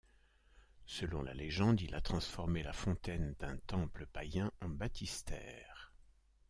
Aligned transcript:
Selon 0.87 1.21
la 1.21 1.35
légende, 1.35 1.79
il 1.81 1.93
a 1.93 2.01
transformé 2.01 2.63
la 2.63 2.73
fontaine 2.73 3.35
d'un 3.37 3.55
temple 3.67 4.07
païen 4.07 4.51
en 4.59 4.67
baptistère. 4.69 5.93